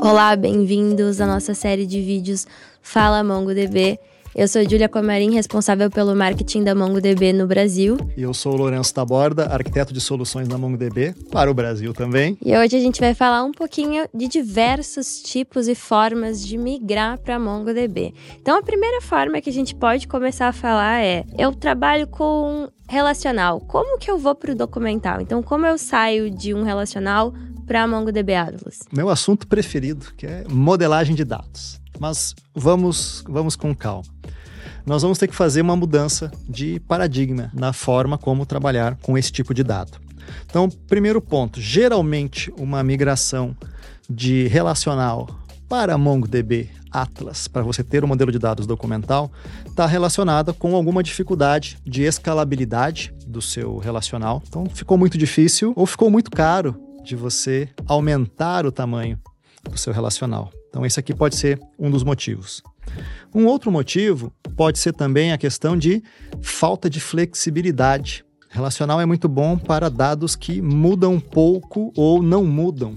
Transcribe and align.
Olá, 0.00 0.36
bem-vindos 0.36 1.20
à 1.20 1.26
nossa 1.26 1.54
série 1.54 1.86
de 1.86 2.02
vídeos 2.02 2.46
Fala 2.82 3.24
MongoDB. 3.24 3.98
Eu 4.34 4.48
sou 4.48 4.62
Julia 4.68 4.88
Comarim, 4.88 5.32
responsável 5.32 5.88
pelo 5.88 6.14
marketing 6.14 6.64
da 6.64 6.74
MongoDB 6.74 7.32
no 7.32 7.46
Brasil. 7.46 7.96
E 8.16 8.22
eu 8.22 8.34
sou 8.34 8.52
o 8.52 8.56
Lourenço 8.56 8.92
Taborda, 8.92 9.46
arquiteto 9.46 9.94
de 9.94 10.00
soluções 10.00 10.48
da 10.48 10.58
MongoDB 10.58 11.14
para 11.30 11.50
o 11.50 11.54
Brasil 11.54 11.94
também. 11.94 12.36
E 12.44 12.54
hoje 12.54 12.76
a 12.76 12.80
gente 12.80 13.00
vai 13.00 13.14
falar 13.14 13.44
um 13.44 13.52
pouquinho 13.52 14.06
de 14.12 14.26
diversos 14.26 15.22
tipos 15.22 15.68
e 15.68 15.74
formas 15.74 16.44
de 16.44 16.58
migrar 16.58 17.18
para 17.18 17.38
MongoDB. 17.38 18.12
Então, 18.40 18.58
a 18.58 18.62
primeira 18.62 19.00
forma 19.00 19.40
que 19.40 19.48
a 19.48 19.52
gente 19.52 19.74
pode 19.74 20.08
começar 20.08 20.48
a 20.48 20.52
falar 20.52 21.00
é: 21.00 21.24
eu 21.38 21.52
trabalho 21.54 22.08
com 22.08 22.68
relacional. 22.88 23.60
Como 23.60 23.98
que 23.98 24.10
eu 24.10 24.18
vou 24.18 24.34
para 24.34 24.52
o 24.52 24.54
documental? 24.54 25.20
Então, 25.20 25.42
como 25.42 25.64
eu 25.64 25.78
saio 25.78 26.28
de 26.28 26.52
um 26.52 26.64
relacional 26.64 27.32
para 27.66 27.86
MongoDB 27.86 28.34
Atlas? 28.34 28.80
Meu 28.92 29.08
assunto 29.08 29.46
preferido, 29.46 30.06
que 30.16 30.26
é 30.26 30.44
modelagem 30.48 31.14
de 31.14 31.24
dados. 31.24 31.80
Mas 31.98 32.34
vamos, 32.54 33.24
vamos 33.28 33.56
com 33.56 33.74
calma. 33.74 34.04
Nós 34.86 35.02
vamos 35.02 35.18
ter 35.18 35.28
que 35.28 35.34
fazer 35.34 35.62
uma 35.62 35.76
mudança 35.76 36.30
de 36.48 36.78
paradigma 36.80 37.50
na 37.54 37.72
forma 37.72 38.18
como 38.18 38.44
trabalhar 38.44 38.96
com 38.96 39.16
esse 39.16 39.32
tipo 39.32 39.54
de 39.54 39.62
dado. 39.62 39.98
Então, 40.46 40.68
primeiro 40.68 41.20
ponto, 41.20 41.60
geralmente 41.60 42.52
uma 42.58 42.82
migração 42.82 43.56
de 44.08 44.46
relacional 44.48 45.28
para 45.68 45.96
MongoDB 45.96 46.68
Atlas, 46.90 47.48
para 47.48 47.62
você 47.62 47.82
ter 47.82 48.04
um 48.04 48.06
modelo 48.06 48.30
de 48.30 48.38
dados 48.38 48.66
documental, 48.66 49.32
está 49.66 49.86
relacionada 49.86 50.52
com 50.52 50.76
alguma 50.76 51.02
dificuldade 51.02 51.78
de 51.84 52.02
escalabilidade 52.02 53.12
do 53.26 53.40
seu 53.40 53.78
relacional. 53.78 54.42
Então, 54.46 54.66
ficou 54.66 54.98
muito 54.98 55.16
difícil 55.16 55.72
ou 55.74 55.86
ficou 55.86 56.10
muito 56.10 56.30
caro 56.30 56.76
de 57.04 57.14
você 57.14 57.68
aumentar 57.86 58.66
o 58.66 58.72
tamanho 58.72 59.20
do 59.62 59.78
seu 59.78 59.92
relacional. 59.92 60.50
Então, 60.68 60.84
esse 60.84 60.98
aqui 60.98 61.14
pode 61.14 61.36
ser 61.36 61.60
um 61.78 61.90
dos 61.90 62.02
motivos. 62.02 62.62
Um 63.34 63.46
outro 63.46 63.70
motivo 63.70 64.32
pode 64.56 64.78
ser 64.78 64.92
também 64.92 65.32
a 65.32 65.38
questão 65.38 65.76
de 65.76 66.02
falta 66.42 66.90
de 66.90 67.00
flexibilidade. 67.00 68.24
Relacional 68.48 69.00
é 69.00 69.06
muito 69.06 69.28
bom 69.28 69.56
para 69.56 69.88
dados 69.88 70.36
que 70.36 70.60
mudam 70.60 71.18
pouco 71.20 71.92
ou 71.96 72.22
não 72.22 72.44
mudam. 72.44 72.96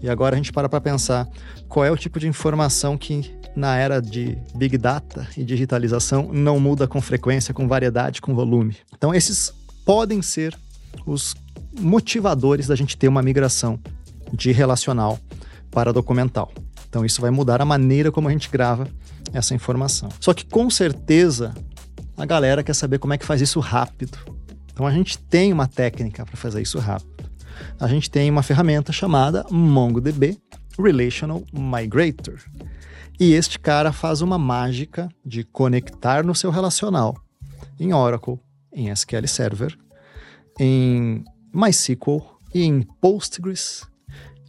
E 0.00 0.08
agora 0.08 0.34
a 0.34 0.36
gente 0.36 0.52
para 0.52 0.68
para 0.68 0.80
pensar 0.80 1.28
qual 1.68 1.84
é 1.84 1.90
o 1.90 1.96
tipo 1.96 2.18
de 2.18 2.26
informação 2.26 2.98
que 2.98 3.36
na 3.54 3.76
era 3.76 4.00
de 4.00 4.36
Big 4.54 4.76
Data 4.78 5.28
e 5.36 5.44
digitalização 5.44 6.30
não 6.32 6.58
muda 6.58 6.88
com 6.88 7.00
frequência, 7.00 7.54
com 7.54 7.68
variedade, 7.68 8.20
com 8.20 8.34
volume. 8.34 8.76
Então, 8.96 9.14
esses 9.14 9.52
podem 9.84 10.22
ser 10.22 10.56
os 11.06 11.34
motivadores 11.80 12.66
da 12.66 12.76
gente 12.76 12.96
ter 12.96 13.08
uma 13.08 13.22
migração 13.22 13.78
de 14.32 14.52
relacional 14.52 15.18
para 15.70 15.92
documental. 15.92 16.52
Então 16.88 17.04
isso 17.04 17.20
vai 17.20 17.30
mudar 17.30 17.60
a 17.60 17.64
maneira 17.64 18.12
como 18.12 18.28
a 18.28 18.32
gente 18.32 18.50
grava 18.50 18.86
essa 19.32 19.54
informação. 19.54 20.08
Só 20.20 20.34
que 20.34 20.44
com 20.44 20.68
certeza 20.68 21.54
a 22.16 22.26
galera 22.26 22.62
quer 22.62 22.74
saber 22.74 22.98
como 22.98 23.14
é 23.14 23.18
que 23.18 23.24
faz 23.24 23.40
isso 23.40 23.60
rápido. 23.60 24.18
Então 24.72 24.86
a 24.86 24.92
gente 24.92 25.18
tem 25.18 25.52
uma 25.52 25.66
técnica 25.66 26.24
para 26.24 26.36
fazer 26.36 26.60
isso 26.60 26.78
rápido. 26.78 27.30
A 27.78 27.88
gente 27.88 28.10
tem 28.10 28.30
uma 28.30 28.42
ferramenta 28.42 28.92
chamada 28.92 29.44
MongoDB 29.50 30.38
Relational 30.78 31.42
Migrator. 31.52 32.38
E 33.18 33.34
este 33.34 33.58
cara 33.58 33.92
faz 33.92 34.20
uma 34.20 34.38
mágica 34.38 35.08
de 35.24 35.44
conectar 35.44 36.24
no 36.24 36.34
seu 36.34 36.50
relacional 36.50 37.16
em 37.78 37.92
Oracle, 37.92 38.38
em 38.72 38.90
SQL 38.90 39.26
Server, 39.26 39.78
em 40.58 41.24
MySQL 41.52 42.22
e 42.54 42.62
em 42.62 42.82
Postgres 42.82 43.86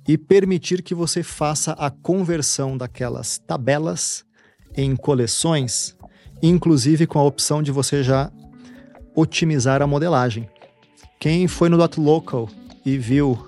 e 0.08 0.18
permitir 0.18 0.82
que 0.82 0.94
você 0.94 1.24
faça 1.24 1.74
a 1.74 1.90
conversão 1.90 2.78
daquelas 2.78 3.38
tabelas 3.38 4.26
em 4.76 4.96
coleções, 4.96 5.96
inclusive 6.42 7.08
com 7.08 7.20
a 7.20 7.24
opção 7.24 7.64
de 7.64 7.72
você 7.72 8.04
já 8.04 8.32
otimizar 9.16 9.82
a 9.82 9.88
modelagem. 9.88 10.50
Quem 11.20 11.48
foi 11.48 11.70
no 11.70 11.78
.local 11.98 12.50
e 12.86 12.98
viu 12.98 13.48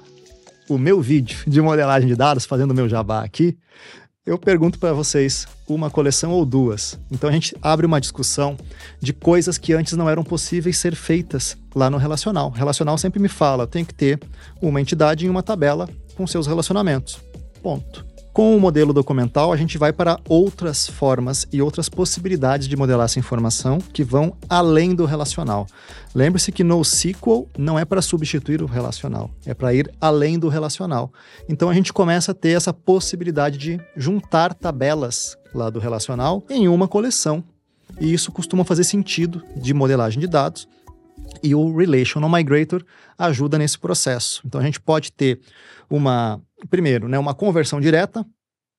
o 0.69 0.77
meu 0.77 1.01
vídeo 1.01 1.39
de 1.45 1.61
modelagem 1.61 2.07
de 2.07 2.16
dados 2.16 2.45
fazendo 2.45 2.72
o 2.72 2.75
meu 2.75 2.87
jabá 2.87 3.23
aqui, 3.23 3.57
eu 4.25 4.39
pergunto 4.39 4.79
para 4.79 4.91
vocês 4.91 5.47
uma 5.67 5.89
coleção 5.89 6.31
ou 6.31 6.43
duas. 6.45 6.99
Então 7.11 7.29
a 7.29 7.33
gente 7.33 7.55
abre 7.61 7.85
uma 7.85 8.01
discussão 8.01 8.57
de 8.99 9.13
coisas 9.13 9.57
que 9.57 9.71
antes 9.73 9.93
não 9.93 10.09
eram 10.09 10.23
possíveis 10.23 10.77
ser 10.77 10.95
feitas 10.95 11.55
lá 11.75 11.89
no 11.89 11.97
relacional. 11.97 12.49
Relacional 12.49 12.97
sempre 12.97 13.19
me 13.19 13.29
fala, 13.29 13.67
tem 13.67 13.85
que 13.85 13.93
ter 13.93 14.19
uma 14.59 14.81
entidade 14.81 15.25
em 15.25 15.29
uma 15.29 15.43
tabela 15.43 15.87
com 16.15 16.25
seus 16.25 16.47
relacionamentos. 16.47 17.19
Ponto. 17.61 18.14
Com 18.35 18.53
o 18.53 18.59
modelo 18.59 18.91
documental, 18.91 19.53
a 19.53 19.56
gente 19.56 19.78
vai 19.78 19.94
para 19.94 20.19
outras 20.28 20.90
formas 20.90 21.47
e 21.53 21.62
outras 21.62 21.88
possibilidades 21.88 22.68
de 22.68 22.75
modelar 22.75 23.06
essa 23.06 23.18
informação 23.18 23.79
que 23.79 24.03
vão 24.03 24.35
além 24.50 24.94
do 24.94 25.06
relacional. 25.06 25.66
Lembre-se 26.13 26.51
que 26.51 26.62
NoSQL 26.62 27.47
não 27.57 27.79
é 27.79 27.85
para 27.85 28.01
substituir 28.01 28.62
o 28.62 28.66
relacional, 28.66 29.31
é 29.46 29.53
para 29.53 29.73
ir 29.73 29.90
além 30.01 30.38
do 30.38 30.50
relacional. 30.50 31.13
Então 31.47 31.69
a 31.69 31.73
gente 31.73 31.94
começa 31.94 32.34
a 32.34 32.35
ter 32.35 32.50
essa 32.50 32.73
possibilidade 32.73 33.57
de 33.57 33.79
juntar 33.96 34.53
tabelas 34.53 35.38
lá 35.53 35.69
do 35.69 35.79
relacional 35.79 36.44
em 36.50 36.67
uma 36.67 36.90
coleção. 36.90 37.41
E 38.02 38.13
isso 38.13 38.34
costuma 38.34 38.66
fazer 38.66 38.84
sentido 38.84 39.41
de 39.56 39.73
modelagem 39.73 40.19
de 40.19 40.28
dados, 40.28 40.67
e 41.41 41.56
o 41.56 41.73
Relational 41.73 42.29
Migrator 42.29 42.84
ajuda 43.17 43.57
nesse 43.57 43.79
processo. 43.79 44.41
Então 44.46 44.59
a 44.59 44.63
gente 44.63 44.81
pode 44.81 45.12
ter 45.12 45.40
uma, 45.90 46.41
primeiro, 46.69 47.07
né, 47.07 47.17
uma 47.17 47.33
conversão 47.33 47.79
direta, 47.79 48.25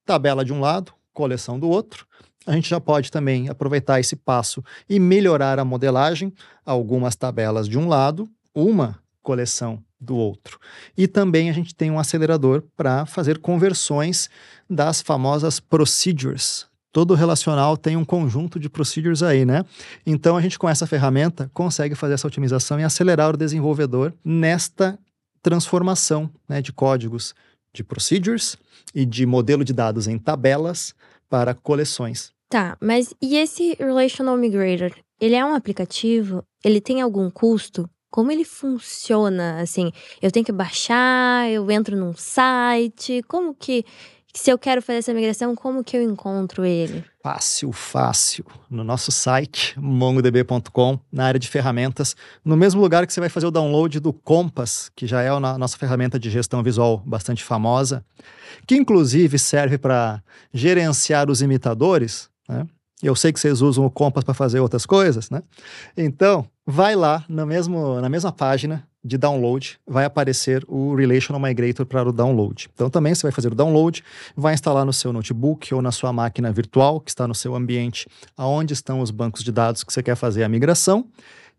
tabela 0.05 0.43
de 0.43 0.53
um 0.53 0.59
lado, 0.59 0.93
coleção 1.13 1.59
do 1.59 1.69
outro. 1.69 2.05
A 2.45 2.53
gente 2.53 2.69
já 2.69 2.79
pode 2.79 3.11
também 3.11 3.49
aproveitar 3.49 3.99
esse 3.99 4.15
passo 4.15 4.63
e 4.89 4.99
melhorar 4.99 5.59
a 5.59 5.65
modelagem, 5.65 6.33
algumas 6.65 7.15
tabelas 7.15 7.67
de 7.67 7.77
um 7.77 7.87
lado, 7.87 8.29
uma 8.55 8.99
coleção 9.21 9.83
do 9.99 10.15
outro. 10.15 10.59
E 10.95 11.07
também 11.07 11.49
a 11.49 11.53
gente 11.53 11.75
tem 11.75 11.91
um 11.91 11.99
acelerador 11.99 12.63
para 12.75 13.05
fazer 13.05 13.39
conversões 13.39 14.29
das 14.69 15.01
famosas 15.01 15.59
procedures, 15.59 16.67
todo 16.97 17.13
relacional 17.13 17.77
tem 17.77 17.95
um 17.95 18.03
conjunto 18.03 18.59
de 18.59 18.67
procedures 18.67 19.21
aí, 19.21 19.45
né? 19.45 19.63
Então 20.03 20.35
a 20.35 20.41
gente 20.41 20.57
com 20.57 20.67
essa 20.67 20.87
ferramenta 20.87 21.47
consegue 21.53 21.93
fazer 21.93 22.15
essa 22.15 22.25
otimização 22.25 22.79
e 22.79 22.83
acelerar 22.83 23.35
o 23.35 23.37
desenvolvedor 23.37 24.13
nesta 24.25 24.97
transformação 25.43 26.27
né, 26.49 26.59
de 26.59 26.73
códigos 26.73 27.35
de 27.77 27.83
procedures 27.83 28.57
e 28.93 29.05
de 29.05 29.25
modelo 29.25 29.63
de 29.63 29.71
dados 29.71 30.07
em 30.07 30.17
tabelas 30.17 30.93
para 31.29 31.53
coleções. 31.53 32.31
Tá, 32.49 32.77
mas 32.81 33.13
e 33.21 33.37
esse 33.37 33.75
Relational 33.75 34.37
Migrator? 34.37 34.91
Ele 35.19 35.35
é 35.35 35.45
um 35.45 35.53
aplicativo? 35.53 36.43
Ele 36.63 36.81
tem 36.81 37.01
algum 37.01 37.29
custo? 37.29 37.89
Como 38.09 38.31
ele 38.31 38.45
funciona? 38.45 39.59
Assim, 39.61 39.91
eu 40.21 40.31
tenho 40.31 40.45
que 40.45 40.51
baixar, 40.51 41.49
eu 41.49 41.69
entro 41.69 41.95
num 41.95 42.13
site, 42.13 43.21
como 43.27 43.53
que 43.53 43.83
se 44.33 44.51
eu 44.51 44.57
quero 44.57 44.81
fazer 44.81 44.99
essa 44.99 45.13
migração, 45.13 45.55
como 45.55 45.83
que 45.83 45.97
eu 45.97 46.01
encontro 46.01 46.63
ele? 46.63 47.03
Fácil, 47.23 47.71
fácil. 47.71 48.45
No 48.69 48.83
nosso 48.83 49.11
site, 49.11 49.77
mongodb.com, 49.79 50.99
na 51.11 51.25
área 51.25 51.39
de 51.39 51.47
ferramentas, 51.47 52.15
no 52.45 52.55
mesmo 52.55 52.79
lugar 52.79 53.07
que 53.07 53.13
você 53.13 53.19
vai 53.19 53.29
fazer 53.29 53.47
o 53.47 53.51
download 53.51 53.99
do 53.99 54.13
Compass, 54.13 54.91
que 54.95 55.07
já 55.07 55.21
é 55.21 55.29
a 55.29 55.39
nossa 55.39 55.77
ferramenta 55.77 56.19
de 56.19 56.29
gestão 56.29 56.61
visual 56.61 57.01
bastante 57.05 57.43
famosa, 57.43 58.05
que 58.65 58.75
inclusive 58.75 59.39
serve 59.39 59.77
para 59.77 60.21
gerenciar 60.53 61.29
os 61.29 61.41
imitadores, 61.41 62.29
né? 62.47 62.65
Eu 63.01 63.15
sei 63.15 63.31
que 63.31 63.39
vocês 63.39 63.61
usam 63.61 63.85
o 63.85 63.91
Compass 63.91 64.23
para 64.23 64.33
fazer 64.33 64.59
outras 64.59 64.83
coisas, 64.83 65.29
né? 65.29 65.43
Então, 65.95 66.47
vai 66.65 66.95
lá 66.95 67.23
no 67.29 67.45
mesmo, 67.45 68.01
na 68.01 68.09
mesma 68.09 68.31
página 68.31 68.87
de 69.03 69.17
download, 69.17 69.79
vai 69.85 70.05
aparecer 70.05 70.65
o 70.67 70.95
Relational 70.95 71.41
Migrator 71.41 71.85
para 71.85 72.09
o 72.09 72.11
download. 72.11 72.69
Então, 72.73 72.89
também 72.89 73.13
você 73.13 73.23
vai 73.23 73.31
fazer 73.31 73.51
o 73.51 73.55
download, 73.55 74.03
vai 74.35 74.53
instalar 74.53 74.85
no 74.85 74.93
seu 74.93 75.13
notebook 75.13 75.73
ou 75.73 75.81
na 75.81 75.91
sua 75.91 76.11
máquina 76.11 76.51
virtual, 76.51 76.99
que 76.99 77.11
está 77.11 77.27
no 77.27 77.35
seu 77.35 77.55
ambiente, 77.55 78.07
aonde 78.35 78.73
estão 78.73 78.99
os 78.99 79.11
bancos 79.11 79.43
de 79.43 79.51
dados 79.51 79.83
que 79.83 79.93
você 79.93 80.03
quer 80.03 80.15
fazer 80.15 80.43
a 80.43 80.49
migração 80.49 81.07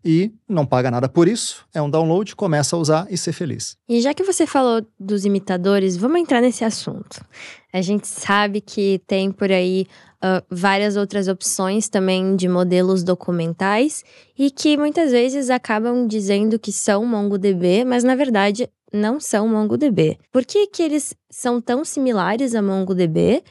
e 0.03 0.31
não 0.47 0.65
paga 0.65 0.89
nada 0.89 1.09
por 1.09 1.27
isso. 1.27 1.65
É 1.73 1.81
um 1.81 1.89
download, 1.89 2.35
começa 2.35 2.75
a 2.75 2.79
usar 2.79 3.07
e 3.09 3.17
ser 3.17 3.33
feliz. 3.33 3.77
E 3.87 4.01
já 4.01 4.13
que 4.13 4.23
você 4.23 4.45
falou 4.45 4.85
dos 4.99 5.25
imitadores, 5.25 5.97
vamos 5.97 6.19
entrar 6.21 6.41
nesse 6.41 6.63
assunto. 6.63 7.23
A 7.71 7.81
gente 7.81 8.07
sabe 8.07 8.61
que 8.61 8.99
tem 9.05 9.31
por 9.31 9.51
aí 9.51 9.85
uh, 10.23 10.43
várias 10.49 10.95
outras 10.95 11.27
opções 11.27 11.87
também 11.87 12.35
de 12.35 12.47
modelos 12.47 13.03
documentais 13.03 14.03
e 14.37 14.49
que 14.49 14.75
muitas 14.75 15.11
vezes 15.11 15.49
acabam 15.49 16.07
dizendo 16.07 16.57
que 16.57 16.71
são 16.71 17.05
MongoDB, 17.05 17.85
mas 17.85 18.03
na 18.03 18.15
verdade 18.15 18.67
não 18.91 19.19
são 19.19 19.47
MongoDB. 19.47 20.17
Por 20.31 20.43
que, 20.45 20.67
que 20.67 20.81
eles 20.81 21.13
são 21.29 21.61
tão 21.61 21.85
similares 21.85 22.55
a 22.55 22.61
MongoDB? 22.61 23.43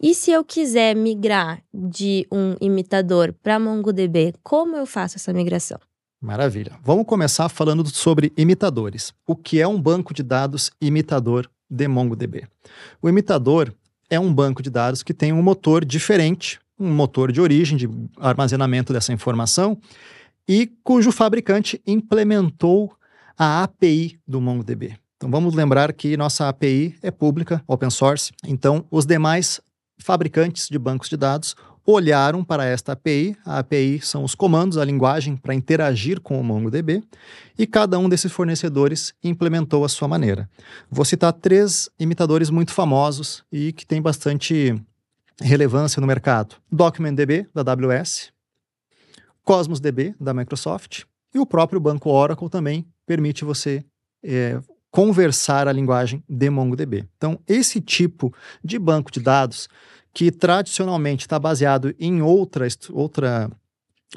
E 0.00 0.14
se 0.14 0.30
eu 0.30 0.44
quiser 0.44 0.94
migrar 0.94 1.62
de 1.72 2.26
um 2.30 2.56
imitador 2.60 3.34
para 3.42 3.58
MongoDB, 3.58 4.34
como 4.42 4.76
eu 4.76 4.86
faço 4.86 5.16
essa 5.16 5.32
migração? 5.32 5.78
Maravilha. 6.20 6.72
Vamos 6.82 7.06
começar 7.06 7.48
falando 7.48 7.86
sobre 7.88 8.32
imitadores. 8.36 9.12
O 9.26 9.36
que 9.36 9.60
é 9.60 9.68
um 9.68 9.80
banco 9.80 10.14
de 10.14 10.22
dados 10.22 10.70
imitador 10.80 11.48
de 11.68 11.88
MongoDB. 11.88 12.46
O 13.00 13.08
imitador 13.08 13.72
é 14.08 14.18
um 14.18 14.32
banco 14.32 14.62
de 14.62 14.70
dados 14.70 15.02
que 15.02 15.14
tem 15.14 15.32
um 15.32 15.42
motor 15.42 15.84
diferente, 15.84 16.60
um 16.78 16.92
motor 16.92 17.32
de 17.32 17.40
origem 17.40 17.76
de 17.76 17.88
armazenamento 18.18 18.92
dessa 18.92 19.12
informação 19.12 19.78
e 20.48 20.70
cujo 20.84 21.10
fabricante 21.10 21.80
implementou 21.86 22.92
a 23.36 23.62
API 23.62 24.18
do 24.26 24.40
MongoDB. 24.40 24.96
Então 25.16 25.30
vamos 25.30 25.54
lembrar 25.54 25.92
que 25.92 26.16
nossa 26.16 26.48
API 26.48 26.94
é 27.02 27.10
pública, 27.10 27.62
open 27.66 27.90
source, 27.90 28.32
então 28.44 28.84
os 28.90 29.06
demais 29.06 29.60
fabricantes 29.98 30.68
de 30.68 30.78
bancos 30.78 31.08
de 31.08 31.16
dados 31.16 31.56
olharam 31.86 32.42
para 32.42 32.64
esta 32.64 32.92
API. 32.92 33.36
A 33.44 33.60
API 33.60 34.00
são 34.02 34.24
os 34.24 34.34
comandos, 34.34 34.76
a 34.76 34.84
linguagem 34.84 35.36
para 35.36 35.54
interagir 35.54 36.20
com 36.20 36.40
o 36.40 36.44
MongoDB, 36.44 37.02
e 37.56 37.66
cada 37.66 37.98
um 37.98 38.08
desses 38.08 38.32
fornecedores 38.32 39.14
implementou 39.22 39.84
a 39.84 39.88
sua 39.88 40.08
maneira. 40.08 40.50
Vou 40.90 41.04
citar 41.04 41.32
três 41.32 41.88
imitadores 41.98 42.50
muito 42.50 42.72
famosos 42.72 43.44
e 43.52 43.72
que 43.72 43.86
têm 43.86 44.02
bastante 44.02 44.74
relevância 45.40 46.00
no 46.00 46.06
mercado: 46.06 46.56
DocumentDB, 46.70 47.46
da 47.54 47.62
AWS, 47.62 48.32
CosmosDB, 49.44 50.14
da 50.20 50.34
Microsoft, 50.34 51.04
e 51.32 51.38
o 51.38 51.46
próprio 51.46 51.78
banco 51.78 52.10
Oracle 52.10 52.50
também 52.50 52.84
permite 53.06 53.44
você 53.44 53.84
é, 54.24 54.58
conversar 54.90 55.68
a 55.68 55.72
linguagem 55.72 56.24
de 56.28 56.50
MongoDB. 56.50 57.04
Então, 57.16 57.38
esse 57.46 57.80
tipo 57.80 58.34
de 58.64 58.78
banco 58.78 59.12
de 59.12 59.20
dados 59.20 59.68
que 60.16 60.30
tradicionalmente 60.30 61.26
está 61.26 61.38
baseado 61.38 61.94
em 62.00 62.22
outra, 62.22 62.66
outra, 62.90 63.50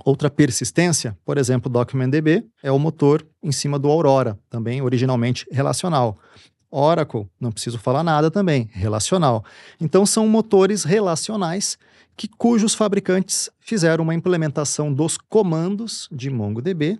outra 0.05 0.29
persistência, 0.29 1.17
por 1.25 1.37
exemplo, 1.37 1.69
DocumentDB 1.69 2.45
é 2.63 2.71
o 2.71 2.79
motor 2.79 3.27
em 3.43 3.51
cima 3.51 3.77
do 3.77 3.89
Aurora, 3.89 4.39
também 4.49 4.81
originalmente 4.81 5.45
relacional. 5.51 6.17
Oracle, 6.71 7.27
não 7.37 7.51
preciso 7.51 7.77
falar 7.77 8.01
nada 8.01 8.31
também, 8.31 8.69
relacional. 8.71 9.43
Então 9.77 10.05
são 10.05 10.25
motores 10.25 10.85
relacionais 10.85 11.77
que 12.15 12.29
cujos 12.29 12.73
fabricantes 12.73 13.49
fizeram 13.59 14.05
uma 14.05 14.15
implementação 14.15 14.93
dos 14.93 15.17
comandos 15.17 16.07
de 16.09 16.29
MongoDB 16.29 16.97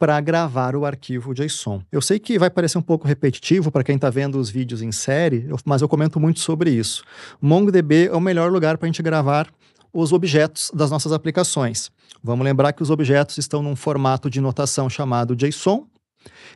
para 0.00 0.18
gravar 0.18 0.74
o 0.74 0.86
arquivo 0.86 1.34
JSON. 1.34 1.82
Eu 1.92 2.00
sei 2.00 2.18
que 2.18 2.38
vai 2.38 2.48
parecer 2.48 2.78
um 2.78 2.82
pouco 2.82 3.06
repetitivo 3.06 3.70
para 3.70 3.84
quem 3.84 3.96
está 3.96 4.08
vendo 4.08 4.38
os 4.38 4.48
vídeos 4.48 4.80
em 4.80 4.90
série, 4.90 5.46
mas 5.62 5.82
eu 5.82 5.88
comento 5.88 6.18
muito 6.18 6.40
sobre 6.40 6.70
isso. 6.70 7.04
MongoDB 7.38 8.06
é 8.06 8.16
o 8.16 8.20
melhor 8.20 8.50
lugar 8.50 8.78
para 8.78 8.86
a 8.86 8.88
gente 8.88 9.02
gravar 9.02 9.52
os 9.92 10.10
objetos 10.10 10.70
das 10.72 10.90
nossas 10.90 11.12
aplicações. 11.12 11.90
Vamos 12.24 12.46
lembrar 12.46 12.72
que 12.72 12.82
os 12.82 12.88
objetos 12.88 13.36
estão 13.36 13.62
num 13.62 13.76
formato 13.76 14.30
de 14.30 14.40
notação 14.40 14.88
chamado 14.88 15.36
JSON, 15.36 15.86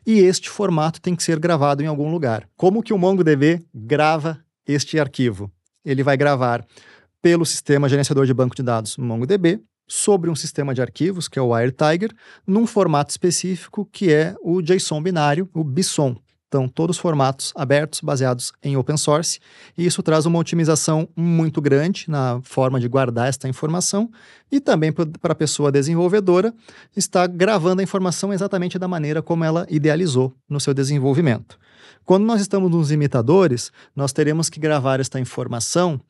e 0.06 0.20
este 0.20 0.48
formato 0.48 0.98
tem 0.98 1.14
que 1.14 1.22
ser 1.22 1.38
gravado 1.38 1.82
em 1.82 1.86
algum 1.86 2.10
lugar. 2.10 2.48
Como 2.56 2.82
que 2.82 2.94
o 2.94 2.98
MongoDB 2.98 3.62
grava 3.74 4.38
este 4.66 4.98
arquivo? 4.98 5.52
Ele 5.84 6.02
vai 6.02 6.16
gravar 6.16 6.64
pelo 7.20 7.44
sistema 7.44 7.90
gerenciador 7.90 8.24
de 8.24 8.32
banco 8.32 8.56
de 8.56 8.62
dados 8.62 8.96
MongoDB, 8.96 9.62
sobre 9.86 10.30
um 10.30 10.34
sistema 10.34 10.74
de 10.74 10.82
arquivos, 10.82 11.28
que 11.28 11.38
é 11.38 11.42
o 11.42 11.48
WireTiger, 11.48 12.10
num 12.46 12.66
formato 12.66 13.10
específico 13.10 13.88
que 13.90 14.12
é 14.12 14.34
o 14.42 14.62
JSON 14.62 15.02
binário, 15.02 15.48
o 15.52 15.62
BSON. 15.62 16.16
Então, 16.54 16.68
todos 16.68 16.96
formatos 16.96 17.52
abertos, 17.56 18.00
baseados 18.00 18.52
em 18.62 18.76
open 18.76 18.96
source, 18.96 19.40
e 19.76 19.84
isso 19.84 20.00
traz 20.04 20.24
uma 20.24 20.38
otimização 20.38 21.08
muito 21.16 21.60
grande 21.60 22.04
na 22.08 22.40
forma 22.44 22.78
de 22.78 22.86
guardar 22.86 23.28
esta 23.28 23.48
informação 23.48 24.08
e 24.52 24.60
também 24.60 24.92
para 24.92 25.32
a 25.32 25.34
pessoa 25.34 25.72
desenvolvedora 25.72 26.54
estar 26.96 27.26
gravando 27.26 27.80
a 27.80 27.82
informação 27.82 28.32
exatamente 28.32 28.78
da 28.78 28.86
maneira 28.86 29.20
como 29.20 29.42
ela 29.42 29.66
idealizou 29.68 30.32
no 30.48 30.60
seu 30.60 30.72
desenvolvimento. 30.72 31.58
Quando 32.04 32.24
nós 32.24 32.40
estamos 32.40 32.70
nos 32.70 32.92
imitadores, 32.92 33.72
nós 33.96 34.12
teremos 34.12 34.48
que 34.48 34.60
gravar 34.60 35.00
esta 35.00 35.18
informação 35.18 36.00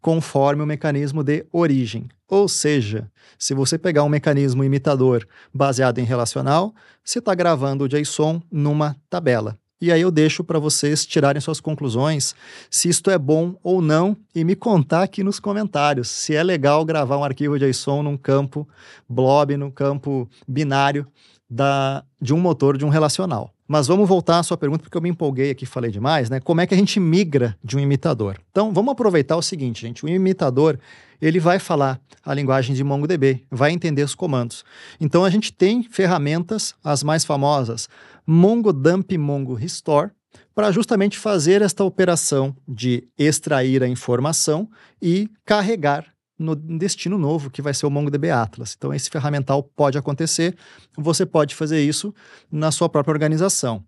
conforme 0.00 0.62
o 0.62 0.66
mecanismo 0.66 1.22
de 1.22 1.46
origem. 1.52 2.08
Ou 2.28 2.48
seja, 2.48 3.10
se 3.38 3.54
você 3.54 3.76
pegar 3.76 4.04
um 4.04 4.08
mecanismo 4.08 4.62
imitador 4.62 5.26
baseado 5.52 5.98
em 5.98 6.04
relacional, 6.04 6.74
você 7.04 7.18
está 7.18 7.34
gravando 7.34 7.84
o 7.84 7.88
JSON 7.88 8.40
numa 8.50 8.96
tabela. 9.08 9.58
E 9.80 9.90
aí 9.90 10.02
eu 10.02 10.10
deixo 10.10 10.44
para 10.44 10.58
vocês 10.58 11.06
tirarem 11.06 11.40
suas 11.40 11.58
conclusões, 11.58 12.34
se 12.70 12.90
isto 12.90 13.10
é 13.10 13.16
bom 13.16 13.56
ou 13.62 13.80
não, 13.80 14.14
e 14.34 14.44
me 14.44 14.54
contar 14.54 15.02
aqui 15.02 15.24
nos 15.24 15.40
comentários 15.40 16.10
se 16.10 16.34
é 16.34 16.42
legal 16.42 16.84
gravar 16.84 17.16
um 17.16 17.24
arquivo 17.24 17.58
JSON 17.58 18.02
num 18.02 18.16
campo 18.16 18.68
blob, 19.08 19.56
num 19.56 19.70
campo 19.70 20.28
binário 20.46 21.06
da, 21.50 22.04
de 22.20 22.32
um 22.32 22.38
motor 22.38 22.78
de 22.78 22.84
um 22.84 22.88
relacional. 22.88 23.52
Mas 23.66 23.88
vamos 23.88 24.08
voltar 24.08 24.38
à 24.38 24.42
sua 24.42 24.56
pergunta, 24.56 24.82
porque 24.82 24.96
eu 24.96 25.00
me 25.00 25.08
empolguei 25.08 25.50
aqui 25.50 25.66
falei 25.66 25.90
demais, 25.90 26.30
né? 26.30 26.40
Como 26.40 26.60
é 26.60 26.66
que 26.66 26.74
a 26.74 26.76
gente 26.76 27.00
migra 27.00 27.56
de 27.62 27.76
um 27.76 27.80
imitador? 27.80 28.36
Então, 28.50 28.72
vamos 28.72 28.92
aproveitar 28.92 29.36
o 29.36 29.42
seguinte, 29.42 29.82
gente. 29.82 30.04
O 30.04 30.08
imitador, 30.08 30.78
ele 31.20 31.40
vai 31.40 31.58
falar 31.58 32.00
a 32.24 32.34
linguagem 32.34 32.74
de 32.74 32.84
MongoDB, 32.84 33.44
vai 33.50 33.72
entender 33.72 34.02
os 34.02 34.14
comandos. 34.14 34.64
Então, 35.00 35.24
a 35.24 35.30
gente 35.30 35.52
tem 35.52 35.82
ferramentas, 35.82 36.74
as 36.82 37.02
mais 37.02 37.24
famosas, 37.24 37.88
MongoDump 38.26 39.12
e 39.12 39.18
MongoRestore, 39.18 40.10
para 40.54 40.72
justamente 40.72 41.18
fazer 41.18 41.62
esta 41.62 41.84
operação 41.84 42.54
de 42.66 43.08
extrair 43.16 43.82
a 43.82 43.88
informação 43.88 44.68
e 45.00 45.28
carregar 45.44 46.06
no 46.40 46.56
destino 46.56 47.18
novo, 47.18 47.50
que 47.50 47.60
vai 47.60 47.74
ser 47.74 47.84
o 47.84 47.90
MongoDB 47.90 48.30
Atlas. 48.30 48.74
Então, 48.76 48.94
esse 48.94 49.10
ferramental 49.10 49.62
pode 49.62 49.98
acontecer, 49.98 50.56
você 50.96 51.26
pode 51.26 51.54
fazer 51.54 51.82
isso 51.82 52.14
na 52.50 52.72
sua 52.72 52.88
própria 52.88 53.12
organização. 53.12 53.84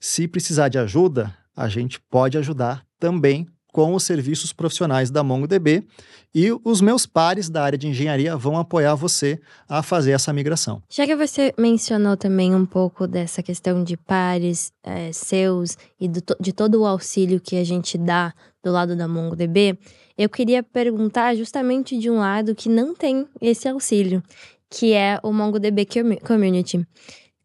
Se 0.00 0.26
precisar 0.26 0.68
de 0.68 0.78
ajuda, 0.78 1.32
a 1.56 1.68
gente 1.68 2.00
pode 2.10 2.36
ajudar 2.36 2.84
também 2.98 3.46
com 3.72 3.94
os 3.94 4.04
serviços 4.04 4.52
profissionais 4.52 5.10
da 5.10 5.24
MongoDB 5.24 5.84
e 6.34 6.50
os 6.64 6.80
meus 6.80 7.04
pares 7.06 7.48
da 7.48 7.62
área 7.62 7.78
de 7.78 7.88
engenharia 7.88 8.36
vão 8.36 8.56
apoiar 8.58 8.94
você 8.94 9.40
a 9.68 9.82
fazer 9.82 10.12
essa 10.12 10.32
migração. 10.32 10.82
Já 10.88 11.06
que 11.06 11.16
você 11.16 11.52
mencionou 11.58 12.16
também 12.16 12.54
um 12.54 12.64
pouco 12.64 13.06
dessa 13.06 13.42
questão 13.42 13.82
de 13.82 13.96
pares 13.96 14.72
é, 14.82 15.10
seus 15.12 15.76
e 15.98 16.08
do, 16.08 16.22
de 16.38 16.52
todo 16.52 16.80
o 16.80 16.86
auxílio 16.86 17.40
que 17.40 17.56
a 17.56 17.64
gente 17.64 17.98
dá 17.98 18.32
do 18.62 18.70
lado 18.70 18.94
da 18.94 19.08
MongoDB, 19.08 19.78
eu 20.16 20.28
queria 20.28 20.62
perguntar 20.62 21.34
justamente 21.34 21.98
de 21.98 22.08
um 22.08 22.18
lado 22.18 22.54
que 22.54 22.68
não 22.68 22.94
tem 22.94 23.26
esse 23.40 23.68
auxílio, 23.68 24.22
que 24.70 24.92
é 24.92 25.18
o 25.22 25.32
MongoDB 25.32 25.86
Community. 26.24 26.86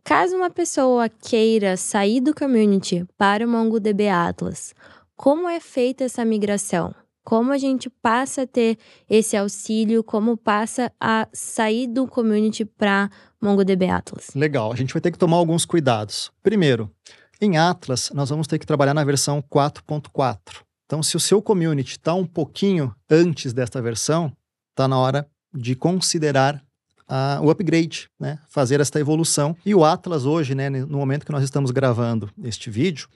Caso 0.03 0.37
uma 0.37 0.49
pessoa 0.49 1.09
queira 1.09 1.75
sair 1.75 2.21
do 2.21 2.33
community 2.33 3.05
para 3.17 3.45
o 3.45 3.49
MongoDB 3.49 4.07
Atlas, 4.07 4.73
como 5.17 5.49
é 5.49 5.59
feita 5.59 6.03
essa 6.03 6.23
migração? 6.23 6.93
Como 7.23 7.51
a 7.51 7.57
gente 7.57 7.89
passa 7.89 8.43
a 8.43 8.47
ter 8.47 8.77
esse 9.09 9.35
auxílio? 9.35 10.03
Como 10.03 10.37
passa 10.37 10.91
a 11.01 11.27
sair 11.33 11.87
do 11.87 12.07
community 12.07 12.63
para 12.63 13.09
MongoDB 13.41 13.89
Atlas? 13.89 14.29
Legal, 14.33 14.71
a 14.71 14.75
gente 14.75 14.93
vai 14.93 15.01
ter 15.01 15.11
que 15.11 15.17
tomar 15.17 15.35
alguns 15.35 15.65
cuidados. 15.65 16.31
Primeiro, 16.41 16.89
em 17.41 17.57
Atlas, 17.57 18.11
nós 18.13 18.29
vamos 18.29 18.47
ter 18.47 18.59
que 18.59 18.65
trabalhar 18.65 18.93
na 18.93 19.03
versão 19.03 19.41
4.4. 19.41 20.61
Então, 20.85 21.03
se 21.03 21.17
o 21.17 21.19
seu 21.19 21.41
community 21.41 21.93
está 21.93 22.13
um 22.13 22.25
pouquinho 22.25 22.95
antes 23.09 23.51
desta 23.51 23.81
versão, 23.81 24.31
está 24.69 24.87
na 24.87 24.97
hora 24.97 25.27
de 25.53 25.75
considerar 25.75 26.63
uh, 27.09 27.43
o 27.43 27.49
upgrade, 27.49 28.09
né? 28.19 28.39
fazer 28.47 28.79
esta 28.79 28.99
evolução. 28.99 29.55
E 29.65 29.73
o 29.73 29.83
Atlas 29.83 30.25
hoje, 30.25 30.53
né, 30.53 30.69
no 30.69 30.97
momento 30.97 31.25
que 31.25 31.31
nós 31.31 31.43
estamos 31.43 31.71
gravando 31.71 32.29
este 32.43 32.69
vídeo, 32.69 33.09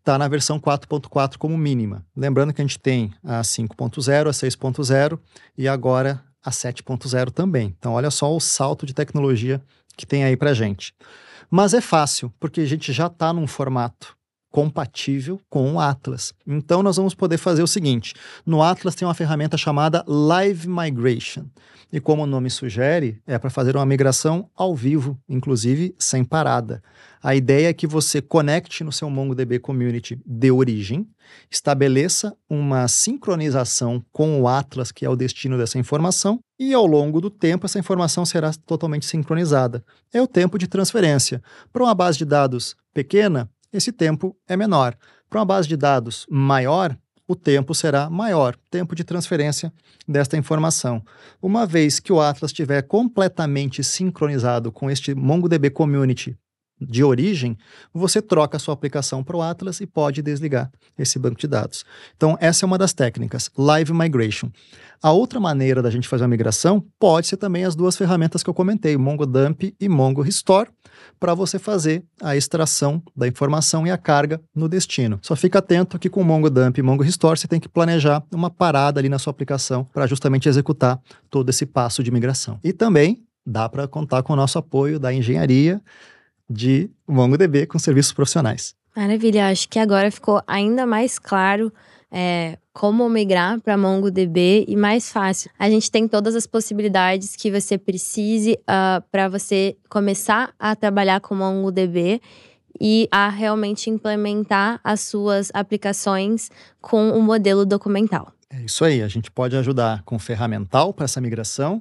está 0.00 0.18
na 0.18 0.26
versão 0.26 0.58
4.4 0.58 1.36
como 1.38 1.56
mínima. 1.56 2.04
Lembrando 2.16 2.52
que 2.52 2.60
a 2.60 2.64
gente 2.64 2.78
tem 2.78 3.12
a 3.22 3.42
5.0, 3.42 4.26
a 4.26 4.30
6.0 4.30 5.18
e 5.56 5.68
agora 5.68 6.22
a 6.44 6.50
7.0 6.50 7.30
também. 7.30 7.74
Então, 7.78 7.92
olha 7.92 8.10
só 8.10 8.34
o 8.34 8.40
salto 8.40 8.84
de 8.84 8.94
tecnologia 8.94 9.62
que 9.96 10.06
tem 10.06 10.24
aí 10.24 10.36
para 10.36 10.54
gente. 10.54 10.94
Mas 11.50 11.74
é 11.74 11.80
fácil, 11.80 12.32
porque 12.40 12.60
a 12.60 12.66
gente 12.66 12.92
já 12.92 13.06
está 13.06 13.32
num 13.32 13.46
formato 13.46 14.16
compatível 14.50 15.40
com 15.48 15.74
o 15.74 15.80
Atlas. 15.80 16.34
Então 16.46 16.82
nós 16.82 16.96
vamos 16.96 17.14
poder 17.14 17.38
fazer 17.38 17.62
o 17.62 17.66
seguinte: 17.66 18.14
no 18.44 18.62
Atlas 18.62 18.94
tem 18.94 19.06
uma 19.06 19.14
ferramenta 19.14 19.56
chamada 19.56 20.04
Live 20.06 20.68
Migration. 20.68 21.46
E 21.92 21.98
como 21.98 22.22
o 22.22 22.26
nome 22.26 22.48
sugere, 22.50 23.20
é 23.26 23.36
para 23.36 23.50
fazer 23.50 23.74
uma 23.74 23.84
migração 23.84 24.48
ao 24.54 24.76
vivo, 24.76 25.18
inclusive 25.28 25.92
sem 25.98 26.22
parada. 26.22 26.80
A 27.20 27.34
ideia 27.34 27.68
é 27.68 27.72
que 27.72 27.86
você 27.86 28.22
conecte 28.22 28.84
no 28.84 28.92
seu 28.92 29.10
MongoDB 29.10 29.58
Community 29.58 30.20
de 30.24 30.50
origem, 30.52 31.06
estabeleça 31.50 32.32
uma 32.48 32.86
sincronização 32.86 34.04
com 34.12 34.40
o 34.40 34.46
Atlas, 34.46 34.92
que 34.92 35.04
é 35.04 35.10
o 35.10 35.16
destino 35.16 35.58
dessa 35.58 35.78
informação, 35.78 36.38
e 36.58 36.72
ao 36.72 36.86
longo 36.86 37.20
do 37.20 37.28
tempo 37.28 37.66
essa 37.66 37.78
informação 37.78 38.24
será 38.24 38.52
totalmente 38.64 39.04
sincronizada. 39.04 39.84
É 40.14 40.22
o 40.22 40.28
tempo 40.28 40.58
de 40.58 40.68
transferência. 40.68 41.42
Para 41.72 41.82
uma 41.82 41.94
base 41.94 42.18
de 42.18 42.24
dados 42.24 42.76
pequena, 42.94 43.50
esse 43.72 43.92
tempo 43.92 44.36
é 44.48 44.56
menor. 44.56 44.96
Para 45.28 45.40
uma 45.40 45.46
base 45.46 45.68
de 45.68 45.76
dados 45.76 46.26
maior, 46.28 46.96
o 47.26 47.36
tempo 47.36 47.74
será 47.74 48.10
maior, 48.10 48.56
tempo 48.70 48.94
de 48.94 49.04
transferência 49.04 49.72
desta 50.06 50.36
informação. 50.36 51.02
Uma 51.40 51.64
vez 51.64 52.00
que 52.00 52.12
o 52.12 52.20
Atlas 52.20 52.50
estiver 52.50 52.82
completamente 52.82 53.84
sincronizado 53.84 54.72
com 54.72 54.90
este 54.90 55.14
MongoDB 55.14 55.70
Community 55.70 56.36
de 56.80 57.04
origem, 57.04 57.56
você 57.92 58.22
troca 58.22 58.56
a 58.56 58.60
sua 58.60 58.74
aplicação 58.74 59.22
para 59.22 59.36
o 59.36 59.42
Atlas 59.42 59.80
e 59.80 59.86
pode 59.86 60.22
desligar 60.22 60.70
esse 60.98 61.18
banco 61.18 61.38
de 61.38 61.46
dados. 61.46 61.84
Então, 62.16 62.36
essa 62.40 62.64
é 62.64 62.66
uma 62.66 62.78
das 62.78 62.92
técnicas, 62.92 63.50
Live 63.56 63.92
Migration. 63.92 64.50
A 65.02 65.12
outra 65.12 65.40
maneira 65.40 65.80
da 65.80 65.90
gente 65.90 66.06
fazer 66.06 66.24
a 66.24 66.28
migração 66.28 66.84
pode 66.98 67.26
ser 67.26 67.38
também 67.38 67.64
as 67.64 67.74
duas 67.74 67.96
ferramentas 67.96 68.42
que 68.42 68.50
eu 68.50 68.54
comentei, 68.54 68.98
MongoDump 68.98 69.74
e 69.80 69.88
Mongo 69.88 70.20
Restore, 70.20 70.68
para 71.18 71.32
você 71.32 71.58
fazer 71.58 72.04
a 72.20 72.36
extração 72.36 73.02
da 73.16 73.26
informação 73.26 73.86
e 73.86 73.90
a 73.90 73.96
carga 73.96 74.40
no 74.54 74.68
destino. 74.68 75.18
Só 75.22 75.34
fica 75.34 75.58
atento 75.58 75.98
que 75.98 76.10
com 76.10 76.22
MongoDump 76.22 76.78
e 76.78 76.82
Mongo 76.82 77.02
Restore 77.02 77.38
você 77.38 77.48
tem 77.48 77.58
que 77.58 77.68
planejar 77.68 78.22
uma 78.30 78.50
parada 78.50 79.00
ali 79.00 79.08
na 79.08 79.18
sua 79.18 79.30
aplicação 79.30 79.84
para 79.84 80.06
justamente 80.06 80.48
executar 80.48 81.00
todo 81.30 81.48
esse 81.48 81.64
passo 81.64 82.02
de 82.02 82.10
migração. 82.10 82.58
E 82.62 82.70
também 82.70 83.24
dá 83.46 83.68
para 83.70 83.88
contar 83.88 84.22
com 84.22 84.34
o 84.34 84.36
nosso 84.36 84.58
apoio 84.58 85.00
da 85.00 85.12
engenharia 85.12 85.80
de 86.50 86.90
MongoDB 87.06 87.66
com 87.66 87.78
serviços 87.78 88.12
profissionais. 88.12 88.74
Maravilha, 88.96 89.48
acho 89.48 89.68
que 89.68 89.78
agora 89.78 90.10
ficou 90.10 90.42
ainda 90.48 90.84
mais 90.84 91.16
claro 91.16 91.72
é, 92.10 92.58
como 92.72 93.08
migrar 93.08 93.60
para 93.60 93.76
MongoDB 93.76 94.64
e 94.66 94.76
mais 94.76 95.12
fácil. 95.12 95.48
A 95.56 95.70
gente 95.70 95.90
tem 95.90 96.08
todas 96.08 96.34
as 96.34 96.46
possibilidades 96.46 97.36
que 97.36 97.52
você 97.52 97.78
precise 97.78 98.52
uh, 98.52 98.58
ah, 98.66 99.02
para 99.12 99.28
você 99.28 99.76
começar 99.88 100.52
a 100.58 100.74
trabalhar 100.74 101.20
com 101.20 101.36
MongoDB 101.36 102.20
e 102.80 103.08
a 103.12 103.28
realmente 103.28 103.90
implementar 103.90 104.80
as 104.82 105.00
suas 105.02 105.50
aplicações 105.54 106.50
com 106.80 107.10
o 107.10 107.22
modelo 107.22 107.64
documental. 107.64 108.32
É 108.52 108.62
isso 108.62 108.84
aí, 108.84 109.00
a 109.02 109.08
gente 109.08 109.30
pode 109.30 109.56
ajudar 109.56 110.02
com 110.02 110.18
ferramental 110.18 110.92
para 110.92 111.04
essa 111.04 111.20
migração, 111.20 111.80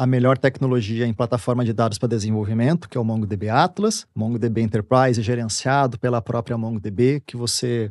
a 0.00 0.06
melhor 0.06 0.38
tecnologia 0.38 1.06
em 1.06 1.12
plataforma 1.12 1.62
de 1.62 1.74
dados 1.74 1.98
para 1.98 2.08
desenvolvimento, 2.08 2.88
que 2.88 2.96
é 2.96 3.00
o 3.00 3.04
MongoDB 3.04 3.50
Atlas, 3.50 4.06
MongoDB 4.14 4.62
Enterprise 4.62 5.20
gerenciado 5.20 5.98
pela 5.98 6.22
própria 6.22 6.56
MongoDB, 6.56 7.20
que 7.26 7.36
você 7.36 7.90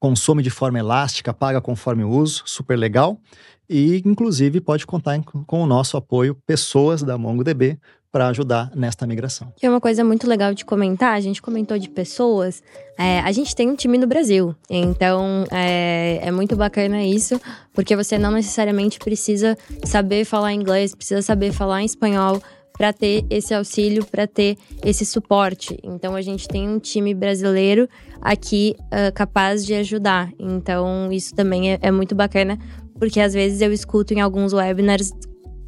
consome 0.00 0.42
de 0.42 0.48
forma 0.48 0.78
elástica, 0.78 1.34
paga 1.34 1.60
conforme 1.60 2.04
o 2.04 2.08
uso, 2.08 2.44
super 2.46 2.74
legal. 2.74 3.20
E, 3.68 4.00
inclusive, 4.02 4.62
pode 4.62 4.86
contar 4.86 5.22
com 5.22 5.62
o 5.62 5.66
nosso 5.66 5.98
apoio, 5.98 6.34
pessoas 6.46 7.02
da 7.02 7.18
MongoDB, 7.18 7.78
para 8.12 8.28
ajudar 8.28 8.70
nesta 8.74 9.06
migração. 9.06 9.52
Que 9.56 9.66
é 9.66 9.70
uma 9.70 9.80
coisa 9.80 10.04
muito 10.04 10.26
legal 10.26 10.52
de 10.52 10.64
comentar, 10.64 11.14
a 11.14 11.20
gente 11.20 11.40
comentou 11.40 11.78
de 11.78 11.88
pessoas, 11.88 12.62
é, 12.98 13.20
a 13.20 13.32
gente 13.32 13.54
tem 13.54 13.70
um 13.70 13.76
time 13.76 13.96
no 13.98 14.06
Brasil, 14.06 14.54
então 14.68 15.44
é, 15.50 16.20
é, 16.22 16.30
muito 16.30 16.56
bacana 16.56 17.04
isso, 17.04 17.40
porque 17.72 17.94
você 17.94 18.18
não 18.18 18.32
necessariamente 18.32 18.98
precisa 18.98 19.56
saber 19.84 20.24
falar 20.24 20.52
inglês, 20.52 20.94
precisa 20.94 21.22
saber 21.22 21.52
falar 21.52 21.84
espanhol 21.84 22.42
para 22.80 22.92
ter 22.94 23.26
esse 23.28 23.52
auxílio, 23.52 24.06
para 24.06 24.26
ter 24.26 24.56
esse 24.82 25.04
suporte. 25.04 25.78
Então 25.82 26.16
a 26.16 26.22
gente 26.22 26.48
tem 26.48 26.66
um 26.66 26.78
time 26.78 27.12
brasileiro 27.12 27.86
aqui 28.22 28.74
uh, 28.86 29.12
capaz 29.14 29.66
de 29.66 29.74
ajudar. 29.74 30.32
Então 30.38 31.12
isso 31.12 31.34
também 31.34 31.74
é, 31.74 31.78
é 31.82 31.90
muito 31.90 32.14
bacana, 32.14 32.58
porque 32.98 33.20
às 33.20 33.34
vezes 33.34 33.60
eu 33.60 33.70
escuto 33.70 34.14
em 34.14 34.20
alguns 34.22 34.54
webinars 34.54 35.12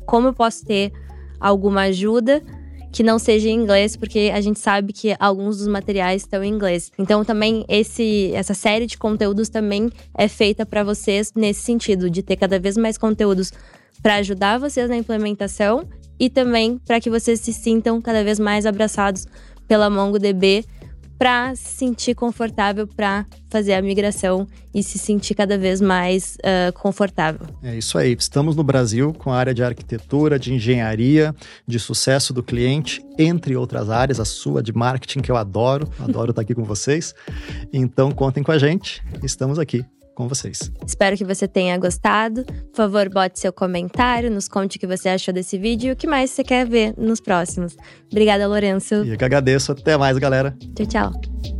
como 0.06 0.28
eu 0.28 0.32
posso 0.32 0.64
ter 0.64 0.90
alguma 1.42 1.82
ajuda 1.82 2.42
que 2.92 3.02
não 3.02 3.18
seja 3.18 3.48
em 3.48 3.54
inglês, 3.54 3.96
porque 3.96 4.30
a 4.34 4.40
gente 4.40 4.60
sabe 4.60 4.92
que 4.92 5.16
alguns 5.18 5.58
dos 5.58 5.66
materiais 5.66 6.22
estão 6.22 6.44
em 6.44 6.52
inglês. 6.52 6.92
Então 6.98 7.24
também 7.24 7.64
esse 7.68 8.30
essa 8.34 8.52
série 8.52 8.86
de 8.86 8.98
conteúdos 8.98 9.48
também 9.48 9.90
é 10.16 10.28
feita 10.28 10.66
para 10.66 10.84
vocês 10.84 11.32
nesse 11.34 11.62
sentido 11.62 12.10
de 12.10 12.22
ter 12.22 12.36
cada 12.36 12.58
vez 12.58 12.76
mais 12.76 12.98
conteúdos 12.98 13.50
para 14.02 14.16
ajudar 14.16 14.58
vocês 14.58 14.90
na 14.90 14.96
implementação 14.96 15.88
e 16.20 16.28
também 16.28 16.78
para 16.78 17.00
que 17.00 17.08
vocês 17.08 17.40
se 17.40 17.52
sintam 17.52 18.00
cada 18.00 18.22
vez 18.22 18.38
mais 18.38 18.66
abraçados 18.66 19.26
pela 19.66 19.88
MongoDB 19.88 20.64
para 21.18 21.54
se 21.54 21.76
sentir 21.76 22.14
confortável 22.14 22.86
para 22.86 23.26
fazer 23.48 23.74
a 23.74 23.82
migração 23.82 24.46
e 24.74 24.82
se 24.82 24.98
sentir 24.98 25.34
cada 25.34 25.58
vez 25.58 25.80
mais 25.80 26.36
uh, 26.36 26.72
confortável. 26.72 27.46
É 27.62 27.76
isso 27.76 27.98
aí. 27.98 28.16
Estamos 28.18 28.56
no 28.56 28.64
Brasil 28.64 29.12
com 29.12 29.30
a 29.30 29.36
área 29.36 29.54
de 29.54 29.62
arquitetura, 29.62 30.38
de 30.38 30.54
engenharia, 30.54 31.34
de 31.66 31.78
sucesso 31.78 32.32
do 32.32 32.42
cliente, 32.42 33.04
entre 33.18 33.56
outras 33.56 33.90
áreas, 33.90 34.18
a 34.18 34.24
sua 34.24 34.62
de 34.62 34.72
marketing, 34.72 35.20
que 35.20 35.30
eu 35.30 35.36
adoro, 35.36 35.88
adoro 36.00 36.30
estar 36.30 36.42
aqui 36.42 36.54
com 36.54 36.64
vocês. 36.64 37.14
Então, 37.72 38.10
contem 38.10 38.42
com 38.42 38.52
a 38.52 38.58
gente, 38.58 39.02
estamos 39.22 39.58
aqui 39.58 39.84
com 40.14 40.28
vocês. 40.28 40.70
Espero 40.86 41.16
que 41.16 41.24
você 41.24 41.48
tenha 41.48 41.76
gostado. 41.78 42.44
Por 42.44 42.76
favor, 42.76 43.08
bote 43.08 43.40
seu 43.40 43.52
comentário, 43.52 44.30
nos 44.30 44.48
conte 44.48 44.76
o 44.76 44.80
que 44.80 44.86
você 44.86 45.08
achou 45.08 45.32
desse 45.32 45.58
vídeo 45.58 45.88
e 45.88 45.92
o 45.92 45.96
que 45.96 46.06
mais 46.06 46.30
você 46.30 46.44
quer 46.44 46.66
ver 46.66 46.94
nos 46.96 47.20
próximos. 47.20 47.76
Obrigada, 48.10 48.46
Lourenço. 48.46 49.04
E 49.04 49.10
eu 49.10 49.18
que 49.18 49.24
agradeço. 49.24 49.72
Até 49.72 49.96
mais, 49.96 50.18
galera. 50.18 50.56
Tchau, 50.74 50.86
tchau. 50.86 51.51